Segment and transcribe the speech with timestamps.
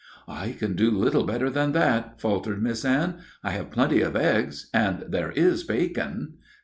[0.27, 3.19] "I can do a little better than that," faltered Miss Anne.
[3.43, 6.39] "I have plenty of eggs and there is bacon."